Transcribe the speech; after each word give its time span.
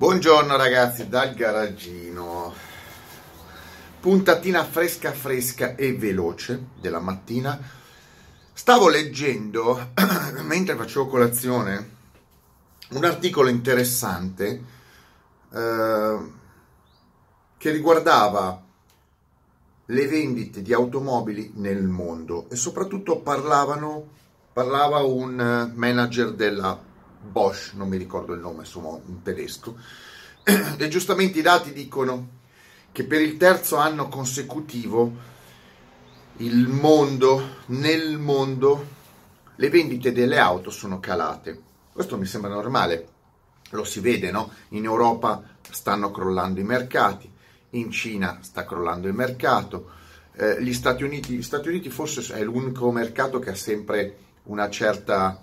Buongiorno 0.00 0.56
ragazzi 0.56 1.10
dal 1.10 1.34
garagino. 1.34 2.54
Puntatina 4.00 4.64
fresca 4.64 5.12
fresca 5.12 5.74
e 5.74 5.94
veloce 5.94 6.68
della 6.80 7.00
mattina. 7.00 7.60
Stavo 8.50 8.88
leggendo 8.88 9.90
mentre 10.40 10.74
facevo 10.74 11.06
colazione 11.06 11.90
un 12.92 13.04
articolo 13.04 13.50
interessante 13.50 14.64
eh, 15.52 16.18
che 17.58 17.70
riguardava 17.70 18.58
le 19.84 20.06
vendite 20.06 20.62
di 20.62 20.72
automobili 20.72 21.52
nel 21.56 21.82
mondo 21.82 22.48
e 22.48 22.56
soprattutto 22.56 23.18
parlavano, 23.18 24.08
parlava 24.50 25.00
un 25.00 25.72
manager 25.74 26.32
della 26.32 26.88
Bosch, 27.20 27.72
non 27.74 27.88
mi 27.88 27.96
ricordo 27.96 28.32
il 28.32 28.40
nome, 28.40 28.60
insomma, 28.60 28.88
un 28.88 29.22
tedesco, 29.22 29.76
e 30.78 30.88
giustamente 30.88 31.38
i 31.38 31.42
dati 31.42 31.72
dicono 31.72 32.38
che 32.92 33.04
per 33.04 33.20
il 33.20 33.36
terzo 33.36 33.76
anno 33.76 34.08
consecutivo 34.08 35.28
il 36.38 36.68
mondo, 36.68 37.56
nel 37.66 38.18
mondo, 38.18 38.86
le 39.56 39.68
vendite 39.68 40.12
delle 40.12 40.38
auto 40.38 40.70
sono 40.70 40.98
calate. 40.98 41.62
Questo 41.92 42.16
mi 42.16 42.24
sembra 42.24 42.50
normale, 42.50 43.08
lo 43.70 43.84
si 43.84 44.00
vede, 44.00 44.30
no? 44.30 44.50
In 44.70 44.84
Europa 44.84 45.42
stanno 45.70 46.10
crollando 46.10 46.60
i 46.60 46.64
mercati, 46.64 47.30
in 47.70 47.90
Cina 47.90 48.38
sta 48.40 48.64
crollando 48.64 49.06
il 49.06 49.14
mercato, 49.14 49.90
eh, 50.32 50.62
gli, 50.62 50.72
Stati 50.72 51.02
Uniti, 51.02 51.34
gli 51.34 51.42
Stati 51.42 51.68
Uniti 51.68 51.90
forse 51.90 52.34
è 52.34 52.42
l'unico 52.42 52.90
mercato 52.90 53.38
che 53.38 53.50
ha 53.50 53.54
sempre 53.54 54.16
una 54.44 54.70
certa 54.70 55.38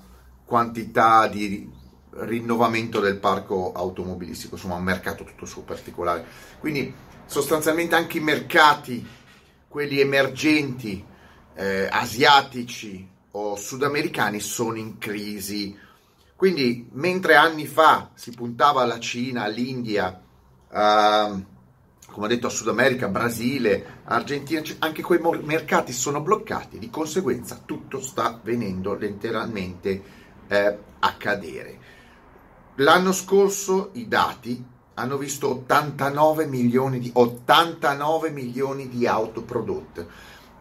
quantità 0.48 1.28
di 1.28 1.70
rinnovamento 2.12 3.02
del 3.02 3.18
parco 3.18 3.74
automobilistico, 3.74 4.56
insomma 4.56 4.76
un 4.76 4.84
mercato 4.84 5.26
tutto 5.26 5.46
suo 5.46 5.64
particolare. 5.64 6.26
Quindi 6.60 6.92
sostanzialmente 7.26 7.96
anche 7.96 8.18
i 8.18 8.22
mercati, 8.22 9.06
quelli 9.68 10.00
emergenti, 10.00 11.04
eh, 11.54 11.88
asiatici 11.92 13.06
o 13.32 13.58
sudamericani, 13.58 14.40
sono 14.40 14.78
in 14.78 14.98
crisi. 14.98 15.78
Quindi 16.36 16.88
mentre 16.94 17.36
anni 17.36 17.68
fa 17.68 18.12
si 18.14 18.32
puntava 18.32 18.84
alla 18.84 19.00
Cina, 19.00 19.44
all'India, 19.44 20.22
uh, 20.70 21.44
come 22.12 22.26
ho 22.26 22.28
detto 22.28 22.48
a 22.48 22.52
Sud 22.52 22.70
America, 22.70 23.10
Brasile, 23.10 24.02
Argentina, 24.06 24.62
anche 24.80 25.02
quei 25.02 25.20
mercati 25.42 25.92
sono 25.92 26.22
bloccati, 26.22 26.80
di 26.80 26.90
conseguenza 26.90 27.60
tutto 27.66 28.00
sta 28.02 28.40
venendo 28.42 28.96
letteralmente 28.96 30.17
eh, 30.48 30.78
a 31.00 31.14
cadere. 31.16 31.80
L'anno 32.76 33.12
scorso 33.12 33.90
i 33.94 34.08
dati 34.08 34.64
hanno 34.96 35.18
visto 35.18 35.50
89 35.50 36.46
milioni 36.48 37.00
di, 37.00 37.10
89 37.14 38.30
milioni 38.32 38.90
di 38.90 39.08
auto 39.08 39.44
prodotte, 39.44 40.08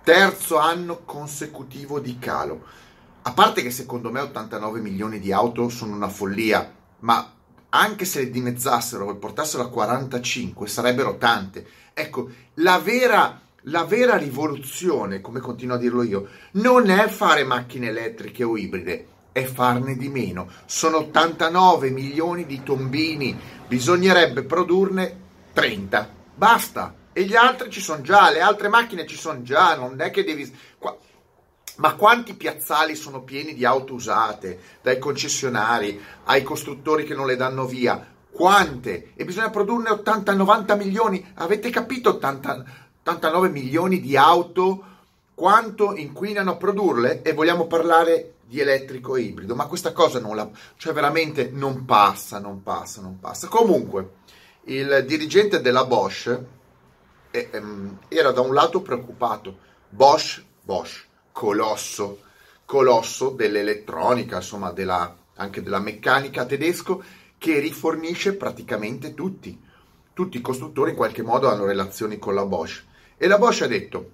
terzo 0.02 0.58
anno 0.58 1.04
consecutivo 1.04 2.00
di 2.00 2.18
calo. 2.18 2.64
A 3.22 3.32
parte 3.32 3.62
che 3.62 3.70
secondo 3.70 4.10
me 4.10 4.20
89 4.20 4.80
milioni 4.80 5.18
di 5.18 5.32
auto 5.32 5.68
sono 5.68 5.94
una 5.94 6.08
follia, 6.08 6.72
ma 7.00 7.32
anche 7.70 8.04
se 8.04 8.20
le 8.20 8.30
dimezzassero 8.30 9.10
e 9.10 9.16
portassero 9.16 9.64
a 9.64 9.68
45 9.68 10.68
sarebbero 10.68 11.16
tante. 11.16 11.66
Ecco, 11.92 12.30
la 12.54 12.78
vera, 12.78 13.40
la 13.62 13.84
vera 13.84 14.16
rivoluzione, 14.16 15.20
come 15.20 15.40
continuo 15.40 15.76
a 15.76 15.78
dirlo 15.78 16.02
io, 16.02 16.28
non 16.52 16.88
è 16.88 17.08
fare 17.08 17.42
macchine 17.44 17.88
elettriche 17.88 18.44
o 18.44 18.56
ibride, 18.56 19.08
è 19.36 19.44
farne 19.44 19.98
di 19.98 20.08
meno. 20.08 20.48
Sono 20.64 20.96
89 20.96 21.90
milioni 21.90 22.46
di 22.46 22.62
tombini, 22.62 23.38
bisognerebbe 23.68 24.44
produrne 24.44 25.14
30. 25.52 26.08
Basta. 26.34 26.94
E 27.12 27.24
gli 27.24 27.36
altri 27.36 27.68
ci 27.68 27.82
sono 27.82 28.00
già, 28.00 28.30
le 28.30 28.40
altre 28.40 28.68
macchine 28.68 29.06
ci 29.06 29.14
sono 29.14 29.42
già, 29.42 29.76
non 29.76 30.00
è 30.00 30.10
che 30.10 30.24
devi... 30.24 30.50
Ma 31.76 31.94
quanti 31.96 32.32
piazzali 32.32 32.96
sono 32.96 33.24
pieni 33.24 33.52
di 33.52 33.66
auto 33.66 33.92
usate, 33.92 34.58
dai 34.80 34.98
concessionari 34.98 36.00
ai 36.24 36.42
costruttori 36.42 37.04
che 37.04 37.14
non 37.14 37.26
le 37.26 37.36
danno 37.36 37.66
via? 37.66 38.14
Quante? 38.30 39.12
E 39.16 39.26
bisogna 39.26 39.50
produrne 39.50 39.90
80-90 39.90 40.76
milioni. 40.78 41.32
Avete 41.34 41.68
capito 41.68 42.08
80, 42.08 42.64
89 43.02 43.50
milioni 43.50 44.00
di 44.00 44.16
auto? 44.16 44.95
Quanto 45.36 45.94
inquinano 45.94 46.52
a 46.52 46.56
produrle? 46.56 47.20
E 47.20 47.34
vogliamo 47.34 47.66
parlare 47.66 48.36
di 48.46 48.58
elettrico 48.58 49.16
e 49.16 49.20
ibrido, 49.20 49.54
ma 49.54 49.66
questa 49.66 49.92
cosa 49.92 50.18
non 50.18 50.34
la... 50.34 50.48
cioè 50.78 50.94
veramente 50.94 51.50
non 51.52 51.84
passa, 51.84 52.38
non 52.38 52.62
passa, 52.62 53.02
non 53.02 53.20
passa. 53.20 53.46
Comunque, 53.46 54.12
il 54.62 55.04
dirigente 55.06 55.60
della 55.60 55.84
Bosch 55.84 56.40
eh, 57.30 57.48
ehm, 57.52 57.98
era 58.08 58.32
da 58.32 58.40
un 58.40 58.54
lato 58.54 58.80
preoccupato. 58.80 59.58
Bosch, 59.90 60.42
Bosch 60.62 61.04
colosso, 61.32 62.20
colosso 62.64 63.28
dell'elettronica, 63.28 64.36
insomma 64.36 64.72
della, 64.72 65.14
anche 65.34 65.62
della 65.62 65.80
meccanica 65.80 66.46
tedesco, 66.46 67.04
che 67.36 67.58
rifornisce 67.58 68.36
praticamente 68.36 69.12
tutti. 69.12 69.62
Tutti 70.14 70.38
i 70.38 70.40
costruttori 70.40 70.92
in 70.92 70.96
qualche 70.96 71.20
modo 71.20 71.50
hanno 71.50 71.66
relazioni 71.66 72.18
con 72.18 72.34
la 72.34 72.46
Bosch. 72.46 72.84
E 73.18 73.26
la 73.26 73.36
Bosch 73.36 73.60
ha 73.60 73.66
detto, 73.66 74.12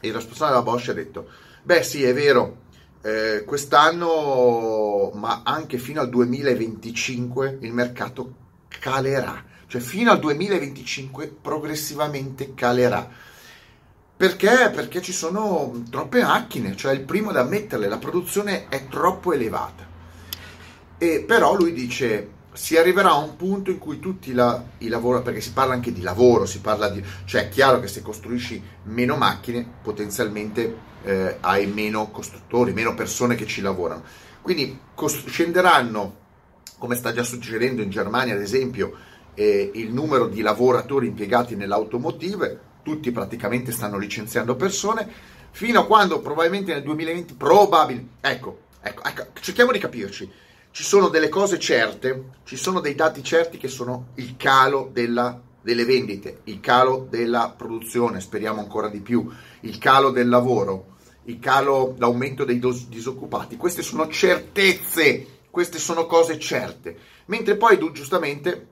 il 0.00 0.12
responsabile 0.12 0.58
della 0.58 0.70
Bosch 0.70 0.88
ha 0.88 0.92
detto, 0.92 1.28
beh 1.62 1.82
sì 1.82 2.02
è 2.04 2.14
vero, 2.14 2.64
eh, 3.02 3.44
quest'anno, 3.44 5.10
ma 5.14 5.42
anche 5.44 5.78
fino 5.78 6.00
al 6.00 6.08
2025, 6.08 7.58
il 7.60 7.72
mercato 7.72 8.34
calerà. 8.68 9.44
Cioè 9.68 9.80
fino 9.80 10.12
al 10.12 10.20
2025 10.20 11.38
progressivamente 11.42 12.54
calerà 12.54 13.10
perché? 14.16 14.70
Perché 14.72 15.02
ci 15.02 15.12
sono 15.12 15.82
troppe 15.90 16.22
macchine, 16.22 16.74
cioè 16.74 16.94
il 16.94 17.02
primo 17.02 17.28
ad 17.28 17.36
ammetterle, 17.36 17.86
la 17.86 17.98
produzione 17.98 18.66
è 18.68 18.88
troppo 18.88 19.34
elevata. 19.34 19.86
E 20.96 21.22
però 21.26 21.54
lui 21.54 21.74
dice 21.74 22.30
si 22.56 22.78
arriverà 22.78 23.10
a 23.10 23.18
un 23.18 23.36
punto 23.36 23.70
in 23.70 23.78
cui 23.78 24.00
tutti 24.00 24.32
la, 24.32 24.62
i 24.78 24.88
lavoro, 24.88 25.20
perché 25.20 25.42
si 25.42 25.52
parla 25.52 25.74
anche 25.74 25.92
di 25.92 26.00
lavoro, 26.00 26.46
si 26.46 26.60
parla 26.60 26.88
di, 26.88 27.04
cioè 27.26 27.42
è 27.42 27.48
chiaro 27.50 27.80
che 27.80 27.86
se 27.86 28.00
costruisci 28.00 28.62
meno 28.84 29.16
macchine 29.16 29.66
potenzialmente 29.82 30.74
eh, 31.04 31.36
hai 31.40 31.66
meno 31.66 32.10
costruttori, 32.10 32.72
meno 32.72 32.94
persone 32.94 33.34
che 33.34 33.46
ci 33.46 33.60
lavorano. 33.60 34.02
Quindi 34.40 34.78
cos- 34.94 35.26
scenderanno, 35.26 36.24
come 36.78 36.94
sta 36.94 37.12
già 37.12 37.22
succedendo 37.22 37.82
in 37.82 37.90
Germania 37.90 38.34
ad 38.34 38.40
esempio, 38.40 38.96
eh, 39.34 39.70
il 39.74 39.92
numero 39.92 40.26
di 40.26 40.40
lavoratori 40.40 41.08
impiegati 41.08 41.56
nell'automotive, 41.56 42.60
tutti 42.82 43.12
praticamente 43.12 43.70
stanno 43.70 43.98
licenziando 43.98 44.56
persone, 44.56 45.06
fino 45.50 45.80
a 45.80 45.86
quando 45.86 46.20
probabilmente 46.20 46.72
nel 46.72 46.82
2020, 46.82 47.34
probabile, 47.34 48.06
ecco, 48.22 48.60
ecco, 48.80 49.02
ecco, 49.04 49.26
cerchiamo 49.40 49.72
di 49.72 49.78
capirci, 49.78 50.30
ci 50.76 50.82
sono 50.82 51.08
delle 51.08 51.30
cose 51.30 51.58
certe, 51.58 52.32
ci 52.44 52.56
sono 52.56 52.80
dei 52.80 52.94
dati 52.94 53.24
certi 53.24 53.56
che 53.56 53.66
sono 53.66 54.08
il 54.16 54.34
calo 54.36 54.90
della, 54.92 55.40
delle 55.62 55.86
vendite, 55.86 56.40
il 56.44 56.60
calo 56.60 57.06
della 57.08 57.54
produzione, 57.56 58.20
speriamo 58.20 58.60
ancora 58.60 58.88
di 58.88 59.00
più, 59.00 59.26
il 59.60 59.78
calo 59.78 60.10
del 60.10 60.28
lavoro, 60.28 60.96
il 61.24 61.38
calo, 61.38 61.94
l'aumento 61.96 62.44
dei 62.44 62.58
dos- 62.58 62.88
disoccupati, 62.88 63.56
queste 63.56 63.80
sono 63.80 64.06
certezze, 64.08 65.44
queste 65.48 65.78
sono 65.78 66.04
cose 66.04 66.38
certe, 66.38 66.94
mentre 67.24 67.56
poi 67.56 67.78
giustamente 67.94 68.66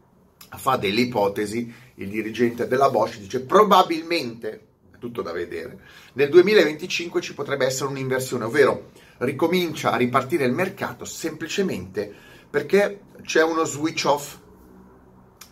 fa 0.58 0.76
delle 0.76 1.00
ipotesi, 1.00 1.72
il 1.94 2.10
dirigente 2.10 2.68
della 2.68 2.90
Bosch 2.90 3.16
dice 3.16 3.40
probabilmente, 3.40 4.66
tutto 4.98 5.22
da 5.22 5.32
vedere, 5.32 5.78
nel 6.12 6.28
2025 6.28 7.22
ci 7.22 7.32
potrebbe 7.32 7.64
essere 7.64 7.88
un'inversione, 7.88 8.44
ovvero 8.44 8.90
ricomincia 9.24 9.92
a 9.92 9.96
ripartire 9.96 10.44
il 10.44 10.52
mercato 10.52 11.04
semplicemente 11.04 12.12
perché 12.48 13.00
c'è 13.22 13.42
uno 13.42 13.64
switch 13.64 14.04
off 14.06 14.38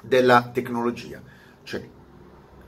della 0.02 0.50
tecnologia, 0.52 1.20
cioè 1.62 1.88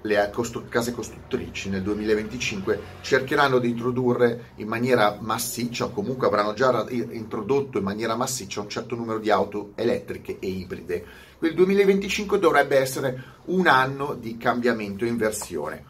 le 0.02 0.31
costru- 0.32 0.69
case 0.69 0.93
costruttrici 0.93 1.70
nel 1.70 1.82
2025 1.82 2.81
cercheranno 3.00 3.58
di 3.58 3.70
introdurre 3.70 4.52
in 4.56 4.69
maniera 4.69 5.17
massiccia, 5.20 5.87
o 5.87 5.90
comunque 5.90 6.26
avranno 6.26 6.52
già 6.52 6.87
introdotto 6.90 7.79
in 7.79 7.84
maniera 7.84 8.14
massiccia 8.14 8.61
un 8.61 8.69
certo 8.69 8.96
numero 8.96 9.19
di 9.19 9.31
auto 9.31 9.73
elettriche 9.76 10.38
e 10.40 10.49
ibride. 10.49 11.05
Il 11.40 11.55
2025 11.55 12.38
dovrebbe 12.38 12.79
essere 12.79 13.23
un 13.46 13.67
anno 13.67 14.14
di 14.14 14.37
cambiamento 14.37 15.05
e 15.05 15.08
inversione. 15.08 15.82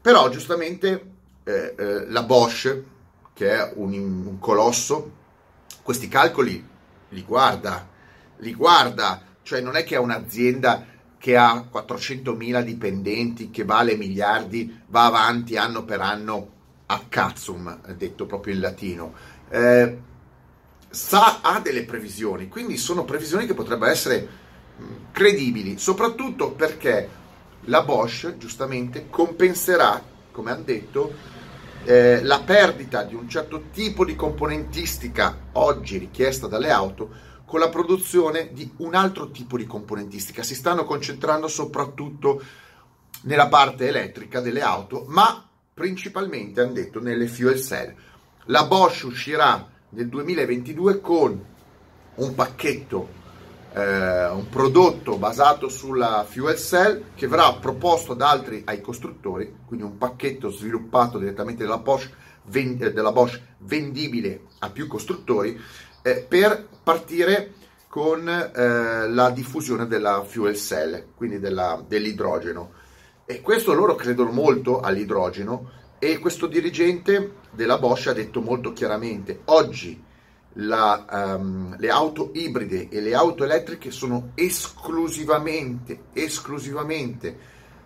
Però 0.00 0.28
giustamente 0.28 1.12
eh, 1.44 1.74
eh, 1.76 2.06
la 2.08 2.22
Bosch, 2.22 2.82
che 3.34 3.50
è 3.50 3.72
un, 3.74 3.92
un 3.92 4.38
colosso, 4.38 5.10
questi 5.82 6.08
calcoli 6.08 6.66
li 7.10 7.22
guarda, 7.22 7.86
li 8.38 8.54
guarda, 8.54 9.22
cioè 9.42 9.60
non 9.60 9.76
è 9.76 9.84
che 9.84 9.96
è 9.96 9.98
un'azienda 9.98 10.86
che 11.18 11.36
ha 11.36 11.68
400.000 11.72 12.62
dipendenti, 12.62 13.50
che 13.50 13.64
vale 13.64 13.96
miliardi, 13.96 14.80
va 14.88 15.06
avanti 15.06 15.56
anno 15.56 15.84
per 15.84 16.00
anno 16.00 16.50
a 16.86 17.02
cazzum, 17.08 17.80
detto 17.94 18.26
proprio 18.26 18.54
in 18.54 18.60
latino. 18.60 19.14
Eh, 19.48 19.98
sa, 20.90 21.40
ha 21.40 21.60
delle 21.60 21.84
previsioni, 21.84 22.48
quindi 22.48 22.76
sono 22.76 23.04
previsioni 23.04 23.46
che 23.46 23.54
potrebbero 23.54 23.90
essere 23.90 24.28
credibili, 25.12 25.78
soprattutto 25.78 26.52
perché 26.52 27.08
la 27.62 27.82
Bosch 27.82 28.36
giustamente 28.36 29.08
compenserà, 29.08 30.02
come 30.30 30.50
hanno 30.50 30.62
detto, 30.62 31.12
eh, 31.84 32.22
la 32.22 32.40
perdita 32.40 33.02
di 33.02 33.14
un 33.14 33.28
certo 33.28 33.64
tipo 33.72 34.04
di 34.04 34.16
componentistica 34.16 35.36
oggi 35.52 35.98
richiesta 35.98 36.46
dalle 36.46 36.70
auto 36.70 37.32
con 37.44 37.60
la 37.60 37.68
produzione 37.68 38.50
di 38.52 38.70
un 38.78 38.94
altro 38.94 39.30
tipo 39.30 39.56
di 39.56 39.66
componentistica. 39.66 40.42
Si 40.42 40.54
stanno 40.54 40.84
concentrando 40.84 41.46
soprattutto 41.46 42.42
nella 43.22 43.48
parte 43.48 43.88
elettrica 43.88 44.40
delle 44.40 44.62
auto, 44.62 45.04
ma 45.08 45.46
principalmente 45.72 46.60
hanno 46.60 46.72
detto 46.72 47.00
nelle 47.00 47.26
fuel 47.26 47.60
cell. 47.60 47.94
La 48.46 48.64
Bosch 48.64 49.04
uscirà 49.04 49.68
nel 49.90 50.08
2022 50.08 51.00
con 51.00 51.44
un 52.16 52.34
pacchetto 52.34 53.22
eh, 53.74 54.26
un 54.26 54.48
prodotto 54.48 55.18
basato 55.18 55.68
sulla 55.68 56.24
fuel 56.28 56.56
cell 56.56 57.02
che 57.14 57.26
verrà 57.26 57.52
proposto 57.54 58.12
ad 58.12 58.22
altri 58.22 58.62
ai 58.64 58.80
costruttori, 58.80 59.56
quindi 59.66 59.84
un 59.84 59.98
pacchetto 59.98 60.48
sviluppato 60.48 61.18
direttamente 61.18 61.64
dalla 61.64 61.78
Bosch, 61.78 62.10
ven- 62.44 62.78
eh, 62.80 62.92
della 62.92 63.10
Bosch 63.10 63.40
vendibile 63.58 64.42
a 64.60 64.70
più 64.70 64.86
costruttori 64.86 65.60
eh, 66.02 66.24
per 66.28 66.68
partire 66.82 67.54
con 67.88 68.28
eh, 68.28 69.08
la 69.08 69.30
diffusione 69.30 69.86
della 69.86 70.22
fuel 70.24 70.56
cell, 70.56 71.06
quindi 71.16 71.40
della, 71.40 71.82
dell'idrogeno. 71.86 72.72
E 73.26 73.40
questo 73.40 73.72
loro 73.72 73.94
credono 73.94 74.30
molto 74.30 74.80
all'idrogeno 74.80 75.70
e 75.98 76.18
questo 76.18 76.46
dirigente 76.46 77.36
della 77.50 77.78
Bosch 77.78 78.08
ha 78.08 78.12
detto 78.12 78.40
molto 78.40 78.72
chiaramente, 78.72 79.40
oggi 79.46 80.02
la, 80.54 81.36
um, 81.38 81.76
le 81.78 81.90
auto 81.90 82.30
ibride 82.34 82.88
e 82.88 83.00
le 83.00 83.14
auto 83.14 83.44
elettriche 83.44 83.90
sono 83.90 84.30
esclusivamente, 84.34 86.04
esclusivamente, 86.12 87.38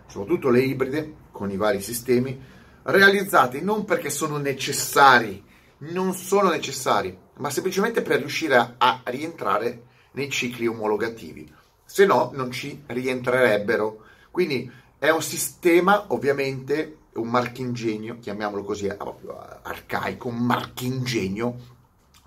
soprattutto 0.07 0.49
le 0.49 0.61
ibride 0.61 1.13
con 1.31 1.49
i 1.49 1.57
vari 1.57 1.81
sistemi, 1.81 2.39
realizzate 2.83 3.61
non 3.61 3.85
perché 3.85 4.09
sono 4.09 4.37
necessari, 4.37 5.43
non 5.79 6.13
sono 6.13 6.49
necessari, 6.49 7.17
ma 7.37 7.49
semplicemente 7.49 8.01
per 8.01 8.19
riuscire 8.19 8.55
a, 8.55 8.75
a 8.77 9.01
rientrare 9.05 9.83
nei 10.11 10.29
cicli 10.29 10.67
omologativi, 10.67 11.51
se 11.85 12.05
no 12.05 12.31
non 12.33 12.51
ci 12.51 12.83
rientrerebbero. 12.85 14.03
Quindi 14.31 14.69
è 14.97 15.09
un 15.09 15.21
sistema 15.21 16.05
ovviamente 16.07 16.97
un 17.13 17.29
marchingegno, 17.29 18.19
chiamiamolo 18.19 18.63
così 18.63 18.87
arcaico, 18.87 20.27
un 20.27 20.37
marchingegno 20.37 21.77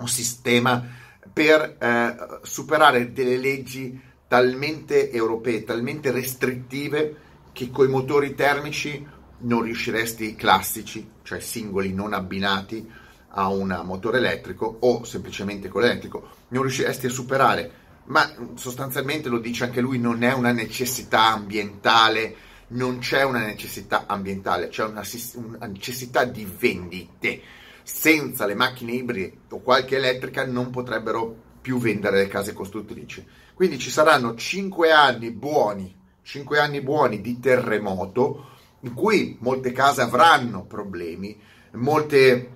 un 0.03 0.09
sistema 0.09 0.85
per 1.33 1.77
eh, 1.79 2.17
superare 2.43 3.13
delle 3.13 3.39
leggi 3.39 3.99
talmente 4.29 5.11
europee, 5.11 5.65
talmente 5.65 6.11
restrittive 6.11 7.17
che 7.53 7.71
con 7.71 7.87
i 7.87 7.91
motori 7.91 8.35
termici 8.35 9.07
non 9.39 9.63
riusciresti 9.63 10.35
classici, 10.35 11.09
cioè 11.23 11.41
singoli 11.41 11.93
non 11.93 12.13
abbinati 12.13 12.91
a 13.35 13.49
un 13.49 13.81
motore 13.85 14.19
elettrico 14.19 14.77
o 14.81 15.05
semplicemente 15.05 15.69
con 15.69 15.83
l'elettrico, 15.83 16.29
non 16.49 16.63
riusciresti 16.63 17.07
a 17.07 17.11
superare. 17.11 17.73
Ma 18.05 18.31
sostanzialmente 18.55 19.29
lo 19.29 19.39
dice 19.39 19.65
anche 19.65 19.81
lui, 19.81 19.99
non 19.99 20.23
è 20.23 20.33
una 20.33 20.53
necessità 20.53 21.33
ambientale, 21.33 22.35
non 22.69 22.99
c'è 22.99 23.23
una 23.23 23.45
necessità 23.45 24.05
ambientale, 24.07 24.69
c'è 24.69 24.85
una, 24.85 25.03
una 25.35 25.67
necessità 25.67 26.25
di 26.25 26.45
vendite 26.45 27.43
senza 27.82 28.46
le 28.46 28.55
macchine 28.55 28.93
ibride 28.93 29.32
o 29.50 29.61
qualche 29.61 29.96
elettrica 29.96 30.46
non 30.46 30.70
potrebbero 30.70 31.34
più 31.61 31.79
vendere 31.79 32.19
le 32.19 32.29
case 32.29 32.52
costruttrici. 32.52 33.25
Quindi 33.55 33.79
ci 33.79 33.90
saranno 33.90 34.34
5 34.34 34.90
anni 34.90 35.31
buoni, 35.31 35.94
5 36.23 36.58
anni 36.58 36.81
buoni 36.81 37.20
di 37.20 37.38
terremoto 37.38 38.50
in 38.81 38.94
cui 38.94 39.37
molte 39.40 39.73
case 39.73 40.02
avranno 40.02 40.64
problemi, 40.64 41.38
molte, 41.73 42.50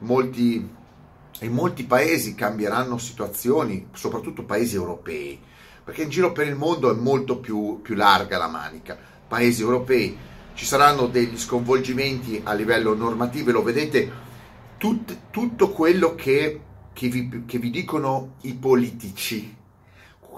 molti, 0.00 0.68
in 1.40 1.52
molti 1.52 1.84
paesi 1.84 2.34
cambieranno 2.34 2.98
situazioni, 2.98 3.88
soprattutto 3.92 4.44
paesi 4.44 4.74
europei, 4.74 5.40
perché 5.84 6.02
in 6.02 6.08
giro 6.08 6.32
per 6.32 6.48
il 6.48 6.56
mondo 6.56 6.90
è 6.90 6.98
molto 6.98 7.38
più, 7.38 7.80
più 7.80 7.94
larga 7.94 8.38
la 8.38 8.48
manica. 8.48 8.98
Paesi 9.28 9.62
europei 9.62 10.16
ci 10.54 10.64
saranno 10.64 11.06
degli 11.06 11.38
sconvolgimenti 11.38 12.40
a 12.42 12.52
livello 12.54 12.94
normativo, 12.94 13.52
lo 13.52 13.62
vedete 13.62 14.26
tut, 14.78 15.30
tutto 15.30 15.70
quello 15.70 16.14
che, 16.14 16.60
che, 16.92 17.08
vi, 17.08 17.44
che 17.44 17.58
vi 17.58 17.70
dicono 17.70 18.36
i 18.42 18.54
politici, 18.54 19.54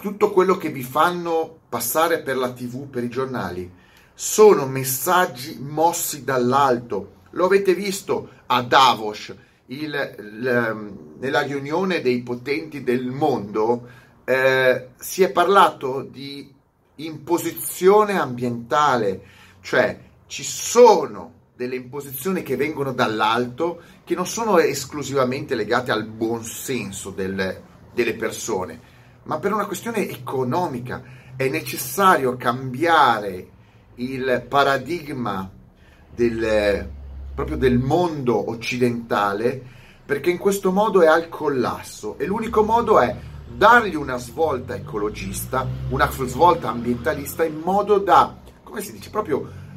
tutto 0.01 0.31
quello 0.33 0.57
che 0.57 0.71
vi 0.71 0.83
fanno 0.83 1.59
passare 1.69 2.23
per 2.23 2.37
la 2.37 2.53
tv, 2.53 2.89
per 2.89 3.05
i 3.05 3.11
giornali, 3.11 3.71
sono 4.15 4.67
messaggi 4.67 5.59
mossi 5.61 6.25
dall'alto. 6.25 7.19
Lo 7.33 7.45
avete 7.45 7.75
visto 7.75 8.31
a 8.47 8.63
Davos, 8.63 9.33
il, 9.67 10.15
il, 10.19 10.95
nella 11.19 11.43
riunione 11.43 12.01
dei 12.01 12.23
potenti 12.23 12.83
del 12.83 13.07
mondo, 13.07 13.89
eh, 14.25 14.89
si 14.97 15.23
è 15.23 15.31
parlato 15.31 16.03
di 16.03 16.53
imposizione 16.97 18.19
ambientale, 18.19 19.23
cioè 19.61 19.99
ci 20.27 20.43
sono 20.43 21.40
delle 21.61 21.77
imposizioni 21.77 22.43
che 22.43 22.57
vengono 22.57 22.95
dall'alto, 22.95 23.83
che 24.03 24.15
non 24.15 24.27
sono 24.27 24.59
esclusivamente 24.59 25.55
legate 25.55 25.91
al 25.91 26.07
buon 26.07 26.43
senso 26.43 27.11
del, 27.11 27.61
delle 27.93 28.15
persone, 28.15 28.81
ma 29.25 29.39
per 29.39 29.53
una 29.53 29.67
questione 29.67 30.09
economica. 30.09 31.03
È 31.37 31.47
necessario 31.51 32.39
cambiare 32.39 33.49
il 33.97 34.43
paradigma 34.49 35.51
del, 36.15 36.89
proprio 37.35 37.59
del 37.59 37.79
mondo 37.79 38.49
occidentale 38.49 39.63
perché 40.07 40.31
in 40.31 40.39
questo 40.39 40.73
modo 40.73 41.03
è 41.03 41.07
al 41.09 41.29
collasso 41.29 42.17
e 42.19 42.25
l'unico 42.25 42.63
modo 42.63 43.01
è 43.01 43.15
dargli 43.55 43.97
una 43.97 44.17
svolta 44.17 44.75
ecologista, 44.75 45.69
una 45.91 46.11
svolta 46.11 46.71
ambientalista 46.71 47.45
in 47.45 47.61
modo 47.63 47.99
da, 47.99 48.39
come 48.63 48.81
si 48.81 48.93
dice, 48.93 49.11
proprio 49.11 49.69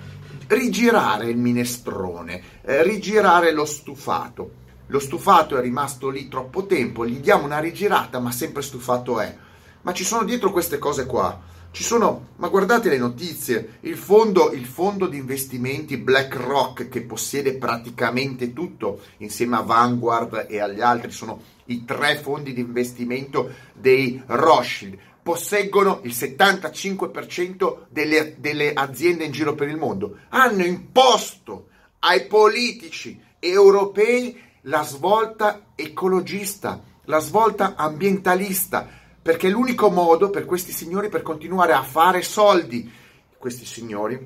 rigirare 0.47 1.29
il 1.29 1.37
minestrone, 1.37 2.41
eh, 2.61 2.83
rigirare 2.83 3.51
lo 3.51 3.65
stufato. 3.65 4.61
Lo 4.87 4.99
stufato 4.99 5.57
è 5.57 5.61
rimasto 5.61 6.09
lì 6.09 6.27
troppo 6.27 6.65
tempo, 6.65 7.05
gli 7.05 7.19
diamo 7.19 7.45
una 7.45 7.59
rigirata, 7.59 8.19
ma 8.19 8.31
sempre 8.31 8.61
stufato 8.61 9.19
è. 9.19 9.35
Ma 9.81 9.93
ci 9.93 10.03
sono 10.03 10.23
dietro 10.23 10.51
queste 10.51 10.77
cose 10.77 11.05
qua. 11.05 11.51
Ci 11.71 11.83
sono, 11.83 12.27
ma 12.35 12.49
guardate 12.49 12.87
le 12.87 12.99
notizie, 12.99 13.77
il 13.81 13.97
fondo, 13.97 14.51
il 14.51 14.65
fondo 14.65 15.07
di 15.07 15.17
investimenti 15.17 15.97
BlackRock 15.97 16.87
che 16.87 17.01
possiede 17.01 17.55
praticamente 17.55 18.53
tutto 18.53 19.01
insieme 19.17 19.55
a 19.55 19.61
Vanguard 19.61 20.45
e 20.47 20.59
agli 20.59 20.81
altri, 20.81 21.09
sono 21.09 21.41
i 21.65 21.83
tre 21.83 22.17
fondi 22.17 22.53
di 22.53 22.61
investimento 22.61 23.51
dei 23.73 24.21
Rothschild 24.27 24.99
posseggono 25.23 26.01
il 26.03 26.11
75% 26.11 27.85
delle, 27.89 28.35
delle 28.37 28.73
aziende 28.73 29.23
in 29.23 29.31
giro 29.31 29.55
per 29.55 29.69
il 29.69 29.77
mondo. 29.77 30.17
Hanno 30.29 30.63
imposto 30.63 31.69
ai 31.99 32.25
politici 32.27 33.19
europei 33.39 34.39
la 34.63 34.83
svolta 34.83 35.67
ecologista, 35.75 36.83
la 37.05 37.19
svolta 37.19 37.75
ambientalista, 37.75 38.87
perché 39.21 39.47
è 39.47 39.51
l'unico 39.51 39.89
modo 39.89 40.29
per 40.29 40.45
questi 40.45 40.73
signori 40.73 41.07
per 41.07 41.21
continuare 41.21 41.71
a 41.71 41.83
fare 41.83 42.21
soldi. 42.21 42.91
Questi 43.37 43.65
signori, 43.65 44.19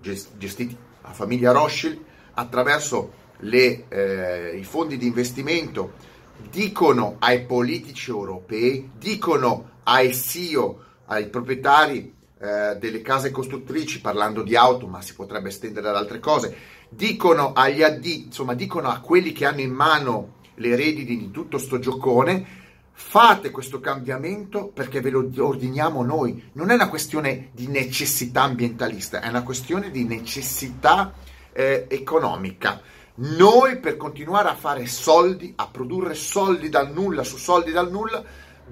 gestiti 0.00 0.76
la 1.02 1.12
famiglia 1.12 1.52
Rothschild, 1.52 2.00
attraverso 2.34 3.20
le, 3.40 3.84
eh, 3.88 4.56
i 4.56 4.64
fondi 4.64 4.96
di 4.96 5.06
investimento, 5.06 6.10
dicono 6.50 7.16
ai 7.18 7.44
politici 7.44 8.10
europei, 8.10 8.90
dicono 8.96 9.70
ai 9.84 10.14
CEO, 10.14 10.80
ai 11.06 11.28
proprietari 11.28 12.14
eh, 12.38 12.76
delle 12.78 13.02
case 13.02 13.30
costruttrici, 13.30 14.00
parlando 14.00 14.42
di 14.42 14.56
auto, 14.56 14.86
ma 14.86 15.00
si 15.00 15.14
potrebbe 15.14 15.48
estendere 15.48 15.88
ad 15.88 15.96
altre 15.96 16.18
cose, 16.18 16.56
dicono 16.88 17.52
agli 17.52 17.82
AD, 17.82 18.04
insomma, 18.04 18.54
dicono 18.54 18.88
a 18.88 19.00
quelli 19.00 19.32
che 19.32 19.46
hanno 19.46 19.60
in 19.60 19.72
mano 19.72 20.40
le 20.56 20.76
redini 20.76 21.16
di 21.16 21.30
tutto 21.30 21.58
sto 21.58 21.78
giocone, 21.78 22.60
fate 22.92 23.50
questo 23.50 23.80
cambiamento 23.80 24.68
perché 24.68 25.00
ve 25.00 25.10
lo 25.10 25.28
ordiniamo 25.38 26.02
noi. 26.02 26.50
Non 26.52 26.70
è 26.70 26.74
una 26.74 26.88
questione 26.88 27.48
di 27.52 27.66
necessità 27.66 28.42
ambientalista, 28.42 29.20
è 29.20 29.28
una 29.28 29.42
questione 29.42 29.90
di 29.90 30.04
necessità 30.04 31.12
eh, 31.52 31.86
economica. 31.88 32.80
Noi 33.14 33.78
per 33.78 33.96
continuare 33.96 34.48
a 34.48 34.54
fare 34.54 34.86
soldi, 34.86 35.52
a 35.56 35.68
produrre 35.68 36.14
soldi 36.14 36.68
dal 36.68 36.92
nulla 36.92 37.24
su 37.24 37.36
soldi 37.36 37.70
dal 37.70 37.90
nulla, 37.90 38.22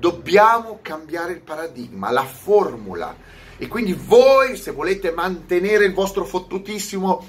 Dobbiamo 0.00 0.78
cambiare 0.80 1.32
il 1.32 1.42
paradigma, 1.42 2.10
la 2.10 2.24
formula. 2.24 3.14
E 3.58 3.68
quindi 3.68 3.92
voi, 3.92 4.56
se 4.56 4.70
volete 4.70 5.12
mantenere 5.12 5.84
il 5.84 5.92
vostro 5.92 6.24
fottutissimo 6.24 7.22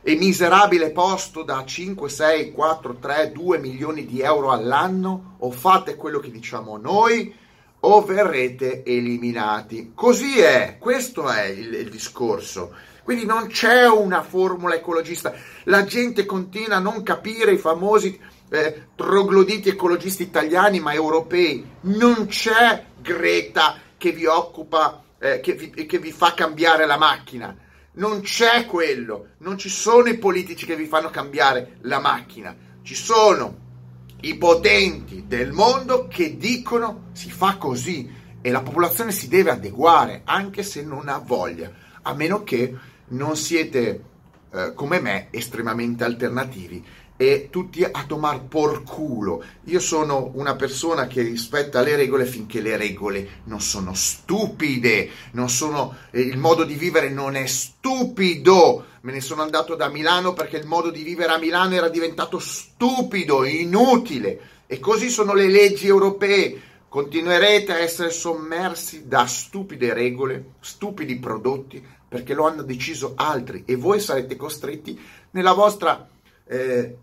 e 0.00 0.14
miserabile 0.14 0.90
posto 0.90 1.42
da 1.42 1.62
5, 1.66 2.08
6, 2.08 2.52
4, 2.52 2.96
3, 2.96 3.32
2 3.32 3.58
milioni 3.58 4.06
di 4.06 4.22
euro 4.22 4.52
all'anno, 4.52 5.34
o 5.40 5.50
fate 5.50 5.96
quello 5.96 6.18
che 6.18 6.30
diciamo 6.30 6.78
noi, 6.78 7.34
o 7.80 8.02
verrete 8.02 8.84
eliminati. 8.84 9.92
Così 9.94 10.38
è, 10.38 10.78
questo 10.80 11.28
è 11.28 11.44
il, 11.44 11.74
il 11.74 11.90
discorso. 11.90 12.74
Quindi 13.02 13.26
non 13.26 13.48
c'è 13.48 13.86
una 13.86 14.22
formula 14.22 14.74
ecologista. 14.74 15.34
La 15.64 15.84
gente 15.84 16.24
continua 16.24 16.76
a 16.76 16.80
non 16.80 17.02
capire 17.02 17.52
i 17.52 17.58
famosi 17.58 18.18
eh, 18.50 18.88
trogloditi 18.94 19.68
ecologisti 19.68 20.22
italiani 20.22 20.80
ma 20.80 20.92
europei. 20.92 21.64
Non 21.82 22.26
c'è 22.26 22.84
Greta 23.00 23.76
che 23.96 24.12
vi 24.12 24.26
occupa, 24.26 25.02
eh, 25.18 25.40
che, 25.40 25.54
vi, 25.54 25.86
che 25.86 25.98
vi 25.98 26.12
fa 26.12 26.34
cambiare 26.34 26.86
la 26.86 26.96
macchina. 26.96 27.56
Non 27.92 28.20
c'è 28.20 28.66
quello. 28.66 29.28
Non 29.38 29.58
ci 29.58 29.68
sono 29.68 30.08
i 30.08 30.18
politici 30.18 30.66
che 30.66 30.76
vi 30.76 30.86
fanno 30.86 31.10
cambiare 31.10 31.78
la 31.82 31.98
macchina. 31.98 32.54
Ci 32.82 32.94
sono 32.94 33.66
i 34.20 34.36
potenti 34.36 35.26
del 35.26 35.52
mondo 35.52 36.08
che 36.08 36.36
dicono 36.36 37.10
si 37.12 37.30
fa 37.30 37.56
così 37.56 38.10
e 38.40 38.50
la 38.50 38.62
popolazione 38.62 39.12
si 39.12 39.28
deve 39.28 39.50
adeguare 39.50 40.22
anche 40.24 40.62
se 40.62 40.82
non 40.82 41.08
ha 41.08 41.18
voglia, 41.18 41.70
a 42.02 42.14
meno 42.14 42.42
che 42.42 42.74
non 43.08 43.36
siete 43.36 44.04
eh, 44.50 44.72
come 44.74 45.00
me 45.00 45.28
estremamente 45.30 46.04
alternativi 46.04 46.84
e 47.20 47.48
tutti 47.50 47.82
a 47.82 48.04
tomar 48.06 48.44
por 48.44 48.84
culo. 48.84 49.42
Io 49.64 49.80
sono 49.80 50.30
una 50.34 50.54
persona 50.54 51.08
che 51.08 51.20
rispetta 51.20 51.82
le 51.82 51.96
regole 51.96 52.24
finché 52.24 52.60
le 52.60 52.76
regole 52.76 53.40
non 53.44 53.60
sono 53.60 53.92
stupide, 53.92 55.10
non 55.32 55.50
sono, 55.50 55.96
eh, 56.12 56.20
il 56.20 56.38
modo 56.38 56.62
di 56.62 56.74
vivere 56.74 57.10
non 57.10 57.34
è 57.34 57.44
stupido. 57.46 58.84
Me 59.00 59.10
ne 59.10 59.20
sono 59.20 59.42
andato 59.42 59.74
da 59.74 59.88
Milano 59.88 60.32
perché 60.32 60.58
il 60.58 60.66
modo 60.66 60.90
di 60.90 61.02
vivere 61.02 61.32
a 61.32 61.38
Milano 61.38 61.74
era 61.74 61.88
diventato 61.88 62.38
stupido, 62.38 63.44
inutile. 63.44 64.40
E 64.68 64.78
così 64.78 65.10
sono 65.10 65.34
le 65.34 65.48
leggi 65.48 65.88
europee. 65.88 66.62
Continuerete 66.88 67.72
a 67.72 67.80
essere 67.80 68.10
sommersi 68.10 69.08
da 69.08 69.26
stupide 69.26 69.92
regole, 69.92 70.52
stupidi 70.60 71.18
prodotti, 71.18 71.84
perché 72.08 72.32
lo 72.32 72.46
hanno 72.46 72.62
deciso 72.62 73.14
altri 73.16 73.64
e 73.66 73.74
voi 73.74 73.98
sarete 73.98 74.36
costretti 74.36 74.98
nella 75.32 75.52
vostra 75.52 76.08
eh, 76.46 76.96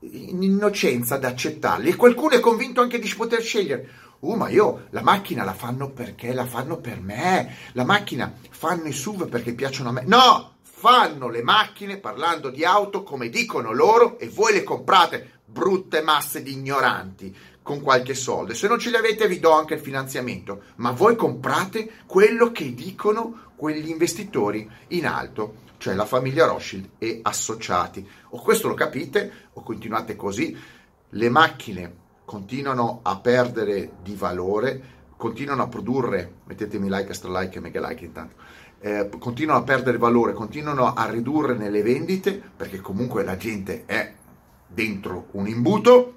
in 0.00 0.42
innocenza 0.42 1.16
ad 1.16 1.24
accettarli 1.24 1.90
e 1.90 1.96
qualcuno 1.96 2.34
è 2.34 2.40
convinto 2.40 2.80
anche 2.80 2.98
di 2.98 3.12
poter 3.14 3.42
scegliere. 3.42 3.88
Uh, 4.20 4.34
ma 4.34 4.48
io 4.48 4.86
la 4.90 5.02
macchina 5.02 5.44
la 5.44 5.54
fanno 5.54 5.90
perché 5.90 6.32
la 6.32 6.46
fanno 6.46 6.78
per 6.78 7.00
me. 7.00 7.54
La 7.72 7.84
macchina 7.84 8.32
fanno 8.50 8.88
i 8.88 8.92
SUV 8.92 9.28
perché 9.28 9.54
piacciono 9.54 9.90
a 9.90 9.92
me. 9.92 10.02
No, 10.06 10.54
fanno 10.62 11.28
le 11.28 11.42
macchine 11.42 11.98
parlando 11.98 12.50
di 12.50 12.64
auto 12.64 13.02
come 13.02 13.28
dicono 13.28 13.72
loro 13.72 14.18
e 14.18 14.28
voi 14.28 14.52
le 14.52 14.62
comprate, 14.62 15.37
brutte 15.50 16.02
masse 16.02 16.42
di 16.42 16.52
ignoranti, 16.52 17.34
con 17.62 17.80
qualche 17.80 18.14
soldo. 18.14 18.54
Se 18.54 18.66
non 18.66 18.78
ce 18.78 18.90
li 18.90 18.96
avete 18.96 19.28
vi 19.28 19.40
do 19.40 19.52
anche 19.52 19.74
il 19.74 19.80
finanziamento, 19.80 20.62
ma 20.76 20.90
voi 20.90 21.16
comprate 21.16 21.90
quello 22.06 22.50
che 22.50 22.74
dicono 22.74 23.52
quegli 23.56 23.88
investitori 23.88 24.68
in 24.88 25.06
alto 25.06 25.66
cioè 25.78 25.94
la 25.94 26.04
famiglia 26.04 26.46
Rothschild 26.46 26.90
e 26.98 27.20
associati. 27.22 28.06
O 28.30 28.40
questo 28.42 28.68
lo 28.68 28.74
capite 28.74 29.48
o 29.54 29.62
continuate 29.62 30.16
così. 30.16 30.56
Le 31.10 31.28
macchine 31.30 31.94
continuano 32.24 33.00
a 33.02 33.18
perdere 33.18 33.92
di 34.02 34.14
valore, 34.14 34.96
continuano 35.16 35.62
a 35.62 35.68
produrre, 35.68 36.34
mettetemi 36.44 36.88
like, 36.88 37.08
extra 37.08 37.40
like 37.40 37.56
e 37.56 37.60
mega 37.60 37.86
like 37.86 38.04
intanto, 38.04 38.34
eh, 38.80 39.08
continuano 39.18 39.60
a 39.60 39.64
perdere 39.64 39.96
valore, 39.96 40.34
continuano 40.34 40.92
a 40.92 41.08
ridurre 41.08 41.54
nelle 41.54 41.82
vendite 41.82 42.42
perché 42.54 42.80
comunque 42.80 43.24
la 43.24 43.36
gente 43.36 43.84
è 43.86 44.14
dentro 44.68 45.28
un 45.32 45.48
imbuto 45.48 46.14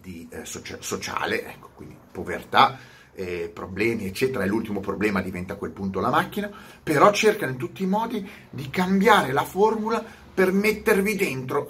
di, 0.00 0.26
eh, 0.30 0.44
socia- 0.44 0.78
sociale, 0.80 1.44
ecco, 1.44 1.70
quindi 1.74 1.96
povertà, 2.10 2.78
eh, 3.14 3.50
problemi, 3.52 4.06
eccetera, 4.06 4.44
e 4.44 4.46
l'ultimo 4.46 4.80
problema 4.80 5.20
diventa 5.20 5.54
a 5.54 5.56
quel 5.56 5.70
punto 5.70 6.00
la 6.00 6.10
macchina, 6.10 6.50
però 6.82 7.12
cercano 7.12 7.52
in 7.52 7.58
tutti 7.58 7.82
i 7.82 7.86
modi 7.86 8.28
di 8.50 8.70
cambiare 8.70 9.32
la 9.32 9.44
formula 9.44 10.04
per 10.34 10.52
mettervi 10.52 11.14
dentro 11.14 11.66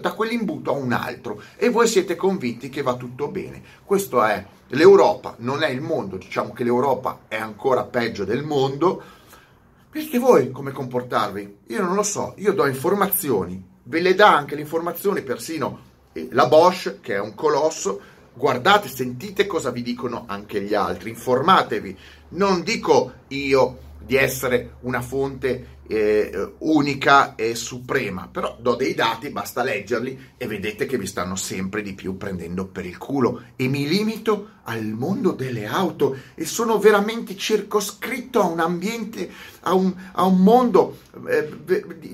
da 0.00 0.12
quell'imbuto 0.12 0.70
a 0.70 0.76
un 0.76 0.92
altro 0.92 1.42
e 1.56 1.68
voi 1.68 1.88
siete 1.88 2.14
convinti 2.14 2.68
che 2.68 2.80
va 2.80 2.94
tutto 2.94 3.26
bene. 3.28 3.60
Questo 3.84 4.22
è 4.22 4.46
l'Europa, 4.68 5.34
non 5.38 5.64
è 5.64 5.68
il 5.68 5.80
mondo, 5.80 6.16
diciamo 6.16 6.52
che 6.52 6.62
l'Europa 6.62 7.22
è 7.26 7.36
ancora 7.36 7.84
peggio 7.84 8.24
del 8.24 8.44
mondo. 8.44 9.02
Perché 9.90 10.18
voi 10.18 10.52
come 10.52 10.70
comportarvi? 10.70 11.56
Io 11.66 11.82
non 11.82 11.94
lo 11.94 12.04
so, 12.04 12.34
io 12.36 12.52
do 12.52 12.66
informazioni, 12.66 13.71
ve 13.84 14.00
le 14.00 14.14
dà 14.14 14.36
anche 14.36 14.54
le 14.54 14.60
informazioni 14.60 15.22
persino 15.22 15.90
eh, 16.12 16.28
la 16.32 16.46
Bosch, 16.46 17.00
che 17.00 17.14
è 17.14 17.20
un 17.20 17.34
colosso, 17.34 18.00
guardate, 18.34 18.88
sentite 18.88 19.46
cosa 19.46 19.70
vi 19.70 19.82
dicono 19.82 20.24
anche 20.26 20.60
gli 20.60 20.74
altri, 20.74 21.10
informatevi. 21.10 21.96
Non 22.30 22.62
dico 22.62 23.12
io 23.28 23.78
di 24.04 24.16
essere 24.16 24.76
una 24.80 25.00
fonte 25.00 25.80
eh, 25.86 26.54
unica 26.58 27.34
e 27.34 27.54
suprema, 27.54 28.28
però 28.30 28.56
do 28.60 28.74
dei 28.74 28.94
dati, 28.94 29.30
basta 29.30 29.62
leggerli 29.62 30.32
e 30.36 30.46
vedete 30.46 30.86
che 30.86 30.96
vi 30.96 31.06
stanno 31.06 31.36
sempre 31.36 31.82
di 31.82 31.92
più 31.92 32.16
prendendo 32.16 32.66
per 32.66 32.86
il 32.86 32.98
culo. 32.98 33.42
E 33.56 33.68
mi 33.68 33.86
limito 33.86 34.60
al 34.64 34.84
mondo 34.84 35.32
delle 35.32 35.66
auto 35.66 36.16
e 36.34 36.44
sono 36.44 36.78
veramente 36.78 37.36
circoscritto 37.36 38.40
a 38.40 38.46
un 38.46 38.60
ambiente, 38.60 39.30
a 39.60 39.74
un, 39.74 39.94
a 40.12 40.24
un 40.24 40.42
mondo 40.42 40.98
eh, 41.28 41.48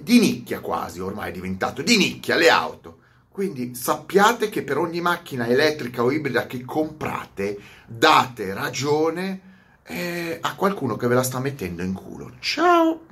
di 0.03 0.19
nicchia 0.19 0.61
quasi 0.61 1.01
ormai 1.01 1.31
è 1.31 1.33
diventato, 1.33 1.83
di 1.83 1.97
nicchia 1.97 2.37
le 2.37 2.49
auto. 2.49 2.97
Quindi 3.31 3.77
sappiate 3.77 4.49
che 4.49 4.65
per 4.65 4.79
ogni 4.79 5.01
macchina 5.01 5.47
elettrica 5.47 6.03
o 6.03 6.11
ibrida 6.11 6.47
che 6.47 6.65
comprate 6.65 7.57
date 7.87 8.53
ragione 8.53 9.41
eh, 9.89 10.39
a 10.41 10.55
qualcuno 10.55 10.97
che 10.97 11.07
ve 11.07 11.15
la 11.15 11.23
sta 11.23 11.39
mettendo 11.41 11.83
in 11.83 11.93
culo. 11.93 12.33
Ciao! 12.41 13.08